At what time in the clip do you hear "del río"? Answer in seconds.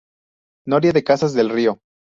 1.35-1.79